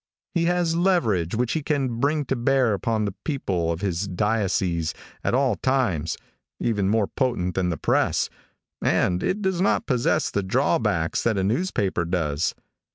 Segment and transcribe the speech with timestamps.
[0.33, 4.07] He has a leverage which he can bring to bear upon the people of his
[4.07, 6.17] diocese at all times,
[6.59, 8.27] even more potent than the press,
[8.81, 12.55] and it does not possess the drawbacks that a newspaper does.